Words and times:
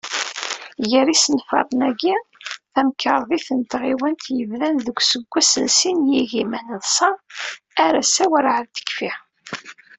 Gar 0.89 1.07
yisenfaren-agi, 1.11 2.15
tamkerḍit 2.73 3.47
n 3.57 3.61
tɣiwant 3.71 4.23
yebdan 4.37 4.75
deg 4.85 4.97
useggas 5.01 5.53
n 5.65 5.67
sin 5.77 5.99
yigiman 6.13 6.67
d 6.81 6.83
ṣa, 6.95 7.11
ar 7.83 7.93
ass-a 8.01 8.25
urεad 8.35 8.67
tekfi. 8.75 9.11